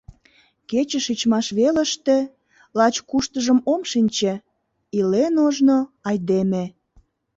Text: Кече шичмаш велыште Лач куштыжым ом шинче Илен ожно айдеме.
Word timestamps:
Кече 0.69 0.99
шичмаш 1.05 1.47
велыште 1.57 2.17
Лач 2.77 2.95
куштыжым 3.09 3.59
ом 3.73 3.81
шинче 3.91 4.33
Илен 4.97 5.33
ожно 5.45 5.79
айдеме. 6.09 6.63